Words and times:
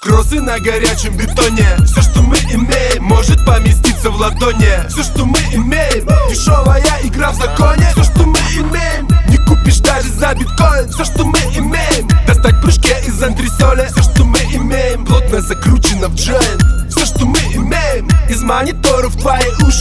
Кроссы 0.00 0.40
на 0.40 0.60
горячем 0.60 1.16
бетоне. 1.16 1.66
Все, 1.84 2.02
что 2.02 2.22
мы 2.22 2.36
имеем, 2.36 3.02
может 3.02 3.44
поместиться 3.44 4.10
в 4.10 4.20
ладони. 4.20 4.88
Все, 4.88 5.02
что 5.02 5.24
мы 5.24 5.40
имеем, 5.52 6.06
дешевая 6.28 6.84
игра 7.02 7.32
в 7.32 7.34
законе. 7.34 7.90
Все, 7.96 8.04
что 8.04 8.24
мы 8.24 8.38
имеем, 8.38 9.08
не 9.28 9.38
купишь 9.38 9.78
даже 9.78 10.10
за 10.10 10.32
биткоин. 10.34 10.88
Все, 10.92 11.04
что 11.04 11.24
мы 11.24 11.40
имеем, 11.40 12.08
достать 12.24 12.60
прыжки 12.62 12.94
из 13.04 13.20
антресоли 13.20 13.57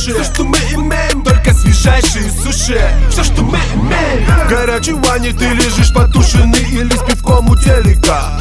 твои 0.08 0.20
уши 0.20 0.24
Все, 0.24 0.24
что 0.24 0.44
мы 0.44 0.58
имеем, 0.58 1.24
только 1.24 1.54
свежайшие 1.54 2.32
суши. 2.32 2.82
Все, 3.10 3.24
что 3.24 3.44
мы 3.44 3.58
имеем. 3.76 4.26
В 4.26 4.50
горячей 4.50 4.94
ванне 4.94 5.34
ты 5.34 5.46
лежишь 5.48 5.94
потушенный 5.94 6.64
или 6.72 6.96
с 6.96 7.04
пивком 7.04 7.50
у 7.50 7.56
телека? 7.56 8.32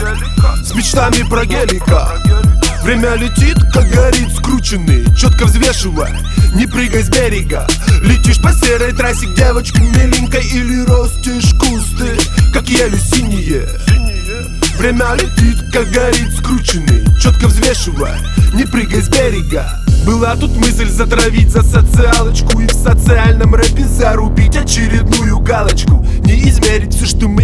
С 0.63 0.75
мечтами 0.75 1.29
про 1.29 1.45
гелика. 1.45 2.13
Время 2.83 3.15
летит, 3.15 3.59
как 3.73 3.89
горит 3.89 4.33
скрученный. 4.37 5.05
Четко 5.17 5.47
взвешивая, 5.47 6.17
не 6.55 6.67
прыгай 6.67 7.03
с 7.03 7.09
берега. 7.09 7.67
Летишь 8.03 8.41
по 8.41 8.53
серой 8.53 8.93
трассе 8.93 9.27
к 9.27 9.35
девочке 9.35 9.81
миленькой 9.81 10.47
Или 10.47 10.85
ростишь 10.85 11.53
кусты, 11.59 12.17
как 12.53 12.69
еле 12.69 12.99
синие. 12.99 13.69
Время 14.79 15.15
летит, 15.15 15.59
как 15.73 15.91
горит 15.91 16.33
скрученный. 16.39 17.05
Четко 17.21 17.49
взвешивая, 17.49 18.21
не 18.53 18.65
прыгай 18.65 19.01
с 19.01 19.09
берега 19.09 19.86
была 20.07 20.37
тут 20.37 20.57
мысль 20.57 20.89
затравить 20.89 21.51
за 21.51 21.63
социалочку 21.63 22.61
И 22.61 22.67
в 22.67 22.73
социальном 22.73 23.55
рэпе 23.55 23.85
зарубить 23.85 24.57
очередную 24.57 25.41
галочку. 25.41 26.07
Не 26.25 26.49
измерить 26.49 26.95
все, 26.95 27.07
что 27.07 27.29
мы 27.29 27.43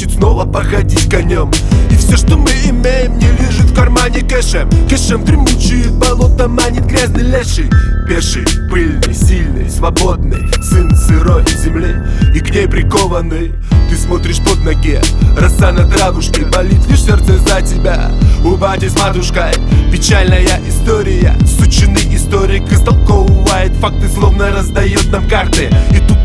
значит 0.00 0.18
снова 0.18 0.46
походить 0.46 1.10
конем. 1.10 1.50
И 1.90 1.96
все, 1.96 2.16
что 2.16 2.36
мы 2.36 2.50
имеем, 2.50 3.18
не 3.18 3.26
лежит 3.26 3.70
в 3.70 3.74
кармане 3.74 4.20
кэшем. 4.20 4.70
Кэшем 4.88 5.24
дремучие 5.24 5.90
болото 5.90 6.48
манит 6.48 6.86
грязный 6.86 7.22
леший. 7.22 7.68
Пеший, 8.08 8.46
пыльный, 8.70 9.14
сильный, 9.14 9.70
свободный 9.70 10.48
Сын 10.62 10.90
сырой 10.96 11.44
земли. 11.62 11.94
И 12.34 12.40
к 12.40 12.50
ней 12.50 12.66
прикованный 12.66 13.52
Ты 13.88 13.96
смотришь 13.96 14.38
под 14.38 14.64
ноги, 14.64 15.00
роса 15.38 15.70
на 15.70 15.88
травушке 15.88 16.44
Болит 16.46 16.84
лишь 16.88 17.02
сердце 17.02 17.38
за 17.38 17.62
тебя, 17.62 18.10
у 18.44 18.56
бати 18.56 18.88
с 18.88 18.96
матушкой 18.98 19.52
Печальная 19.92 20.60
история, 20.66 21.36
сученный 21.58 22.02
историк 22.14 22.64
Истолковывает 22.72 23.72
факты, 23.74 24.08
словно 24.08 24.50
раздает 24.50 25.08
нам 25.12 25.28
карты. 25.28 25.70
И 25.92 25.98
тут 26.08 26.19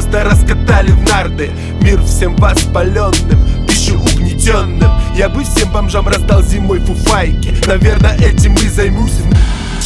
просто 0.00 0.24
раскатали 0.24 0.92
в 0.92 1.02
нарды. 1.02 1.50
Мир 1.82 2.02
всем 2.02 2.34
воспаленным, 2.36 3.66
пищу 3.66 3.98
угнетенным. 3.98 4.90
Я 5.14 5.28
бы 5.28 5.44
всем 5.44 5.70
бомжам 5.70 6.08
раздал 6.08 6.42
зимой 6.42 6.80
фуфайки. 6.80 7.54
Наверное, 7.66 8.16
этим 8.16 8.54
и 8.54 8.68
займусь. 8.68 9.12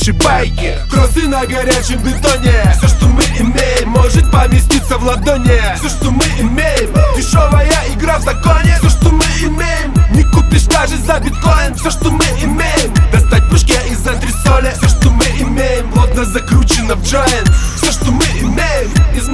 Шибайки 0.01 0.77
Кроссы 0.91 1.27
на 1.27 1.45
горячем 1.47 1.99
бетоне. 1.99 2.53
Все, 2.79 2.89
что 2.89 3.07
мы 3.07 3.23
имеем, 3.41 3.89
может 3.89 4.31
поместиться 4.31 4.99
в 4.99 5.05
ладони. 5.05 5.61
Все, 5.79 5.89
что 5.89 6.11
мы 6.13 6.25
имеем, 6.39 6.95
дешевая 7.17 7.73
игра 7.93 8.19
в 8.19 8.23
законе. 8.23 8.77
Все, 8.81 8.91
что 8.91 9.11
мы 9.11 9.25
имеем, 9.41 9.95
не 10.13 10.23
купишь 10.25 10.65
даже 10.65 10.97
за 10.97 11.19
биткоин. 11.19 11.75
Все, 11.75 11.91
что 11.91 12.11
мы 12.13 12.25
имеем, 12.41 12.95
достать 13.13 13.49
пушки 13.51 13.75
из 13.91 14.07
антресоли. 14.07 14.73
Все, 14.79 14.89
что 14.89 15.11
мы 15.11 15.25
имеем, 15.25 15.91
плотно 15.91 16.25
закручено 16.25 16.95
в 16.95 17.03
джойнт 17.03 17.51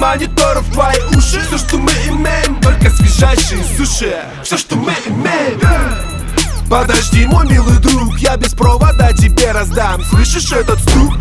мониторов 0.01 0.65
твои 0.71 0.99
уши. 1.15 1.39
Все, 1.47 1.57
что 1.57 1.77
мы 1.77 1.91
имеем, 1.91 2.59
только 2.59 2.89
свежайшие 2.89 3.63
суши. 3.77 4.17
Все, 4.43 4.57
что 4.57 4.75
мы 4.75 4.93
имеем. 5.05 5.61
Подожди, 6.67 7.25
мой 7.27 7.47
милый 7.47 7.77
друг, 7.77 8.17
я 8.17 8.35
без 8.35 8.53
провода 8.53 9.13
тебе 9.13 9.51
раздам. 9.51 10.03
Слышишь 10.05 10.51
этот 10.51 10.79
стук? 10.79 11.13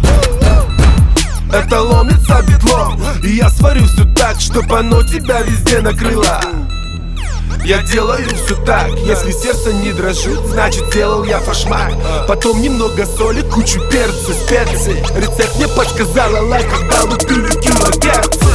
Это 1.52 1.82
ломится 1.82 2.40
битлом 2.42 3.02
И 3.24 3.30
я 3.30 3.50
сварю 3.50 3.84
все 3.84 4.04
так, 4.14 4.40
чтоб 4.40 4.72
оно 4.72 5.02
тебя 5.02 5.40
везде 5.42 5.80
накрыло 5.80 6.40
я 7.64 7.82
делаю 7.82 8.28
все 8.44 8.54
так, 8.64 8.90
если 9.06 9.32
сердце 9.32 9.72
не 9.72 9.92
дрожит, 9.92 10.40
значит 10.46 10.86
сделал 10.88 11.24
я 11.24 11.38
фашмак 11.40 11.92
Потом 12.26 12.60
немного 12.60 13.06
соли, 13.06 13.42
кучу 13.42 13.80
перца, 13.90 14.32
специи 14.32 15.04
Рецепт 15.16 15.56
мне 15.56 15.68
подсказала 15.68 16.46
лайк, 16.46 16.66
когда 16.70 17.06
бы 17.06 17.16
ты 17.16 17.34
кило 17.60 17.90
перца 18.00 18.50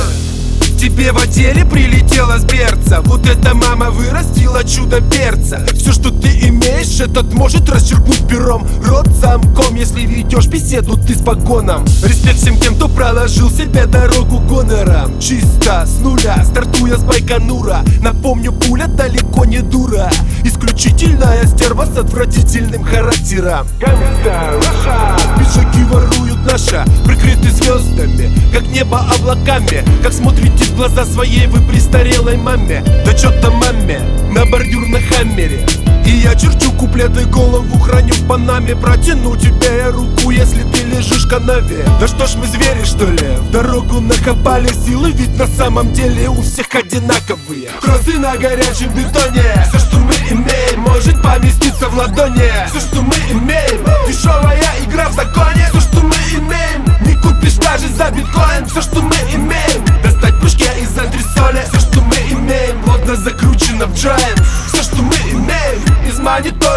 Тебе 0.79 1.11
в 1.11 1.17
отделе 1.17 1.65
прилетело 1.65 2.37
с 2.37 2.43
берца 2.43 3.01
Вот 3.01 3.27
эта 3.27 3.55
мама 3.55 3.91
вырастила 3.91 4.63
чудо 4.63 5.01
перца 5.01 5.65
Все, 5.73 5.91
что 5.91 6.09
ты 6.09 6.25
имеешь, 6.47 6.99
этот 6.99 7.33
может 7.33 7.69
расчеркнуть 7.69 8.27
пером. 8.27 8.67
Рот 8.85 9.07
замком, 9.07 9.75
если 9.75 10.01
ведешь 10.01 10.47
беседу 10.47 10.97
ты 10.97 11.15
с 11.15 11.21
погоном. 11.21 11.85
Респект 12.03 12.37
всем 12.37 12.59
тем, 12.59 12.75
кто 12.75 12.84
проложил 12.95 13.49
себе 13.51 13.85
дорогу 13.85 14.39
гонором 14.39 15.19
Чисто 15.19 15.85
с 15.85 15.99
нуля, 15.99 16.43
стартуя 16.45 16.97
с 16.97 17.03
Байконура 17.03 17.83
Напомню, 18.01 18.51
пуля 18.53 18.87
далеко 18.87 19.45
не 19.45 19.59
дура. 19.59 20.09
Исключительная 20.43 21.45
стерва 21.45 21.85
с 21.85 21.97
отвратительным 21.97 22.83
характером. 22.83 23.67
Гангста, 23.79 24.59
наша 24.59 25.17
Пиджаки 25.37 25.83
воруют 25.83 26.45
наша, 26.45 26.85
прикрыты 27.05 27.49
звездами. 27.51 28.31
Как 28.53 28.63
небо 28.67 29.05
облаками, 29.15 29.83
как 30.01 30.13
смотрите 30.13 30.65
в 30.65 30.75
глаза 30.75 31.05
своей 31.05 31.47
вы 31.47 31.61
престарелой 31.67 32.37
маме. 32.37 32.83
Да 33.05 33.13
чё 33.13 33.31
там 33.41 33.55
маме, 33.55 34.01
на 34.31 34.45
бордюр 34.45 34.87
на 34.87 34.99
хаммере. 34.99 35.67
И 36.05 36.11
я 36.11 36.35
черчу 36.35 36.71
куплеты, 36.73 37.25
голову 37.25 37.77
храню 37.79 38.14
панаме 38.35 38.75
Протяну 38.75 39.35
тебе 39.37 39.87
руку, 39.89 40.29
если 40.29 40.63
ты 40.63 40.83
лежишь 40.83 41.25
в 41.25 41.29
канаве. 41.29 41.85
Да 41.99 42.07
что 42.07 42.27
ж 42.27 42.35
мы 42.35 42.47
звери 42.47 42.83
что 42.83 43.05
ли, 43.05 43.37
в 43.37 43.51
дорогу 43.51 44.01
накопали 44.01 44.69
силы 44.85 45.11
Ведь 45.11 45.37
на 45.37 45.47
самом 45.47 45.93
деле 45.93 46.29
у 46.29 46.41
всех 46.41 46.67
одинаковые. 46.73 47.69
Кроссы 47.81 48.17
на 48.19 48.35
горячем 48.35 48.89
бетоне. 48.89 49.43
Все, 49.69 49.79
что 49.79 49.97
мы 49.99 50.13
имеем, 50.29 50.81
может 50.81 51.21
поместиться 51.21 51.87
в 51.87 51.97
ладони. 51.97 52.51
Все, 52.69 52.79
что 52.79 53.01
мы 53.01 53.15
имеем, 53.15 53.85
дешевая 54.07 54.69
игра 54.85 55.09
в 55.09 55.13
законе. 55.13 55.69
Все, 55.71 55.79
что 55.79 56.01
мы 56.01 56.15
имеем, 56.31 56.83
не 57.01 57.15
купишь 57.15 57.55
даже 57.55 57.87
за 57.87 58.11
биткоин. 58.11 58.65
Все, 58.67 58.81
что 58.81 59.01
мы 59.01 59.15
имеем, 59.33 59.85
достать 60.03 60.37
пушки 60.41 60.67
из 60.81 60.97
антресоли 60.97 61.63
Все, 61.71 61.79
что 61.79 62.01
мы 62.01 62.17
имеем, 62.17 62.81
плотно 62.83 63.15
закручено 63.15 63.85
в 63.85 63.95
джойнт 63.95 64.41
Все, 64.67 64.83
что 64.83 64.97
мы 64.97 65.15
имеем, 65.31 66.07
из 66.07 66.19
мониторов 66.19 66.74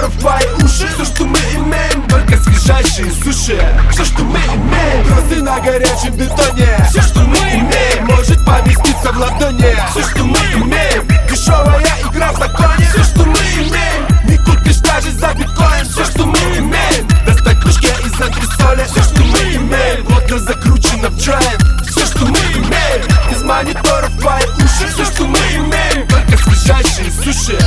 нашей 2.78 3.10
суше 3.10 3.58
Все, 3.90 4.04
что 4.04 4.22
мы 4.24 4.38
имеем, 4.38 5.06
грозы 5.06 5.42
на 5.42 5.58
горячем 5.60 6.12
бетоне. 6.14 6.68
Все, 6.90 7.02
что 7.02 7.20
мы 7.20 7.36
имеем, 7.36 8.06
может 8.06 8.44
поместиться 8.44 9.12
в 9.12 9.18
ладони. 9.18 9.76
Все, 9.90 10.02
что 10.02 10.24
мы 10.24 10.38
имеем, 10.38 11.08
дешевая 11.28 11.86
игра 12.08 12.32
в 12.32 12.38
законе. 12.38 12.88
Все, 12.92 13.04
что 13.04 13.24
мы 13.24 13.38
имеем, 13.38 14.06
не 14.24 14.36
купишь 14.38 14.78
даже 14.78 15.10
за 15.12 15.34
биткоин. 15.34 15.84
Все, 15.84 16.04
что 16.04 16.26
мы 16.26 16.38
имеем, 16.38 17.08
достать 17.26 17.60
кружки 17.60 17.88
из 18.04 18.20
антресоля 18.20 18.84
Все, 18.84 19.02
что 19.02 19.22
мы 19.24 19.38
имеем, 19.38 20.04
плотно 20.04 20.38
закручено 20.38 21.08
в 21.08 21.18
джайн 21.18 21.58
Все, 21.88 22.06
что 22.06 22.26
мы 22.26 22.38
имеем, 22.38 23.32
из 23.32 23.42
мониторов 23.42 24.16
твои 24.18 24.44
уши. 24.58 24.86
Все, 24.92 25.04
что 25.04 25.24
мы 25.24 25.38
имеем, 25.38 26.06
только 26.06 26.36
свежайшие 26.36 27.10
суши 27.10 27.58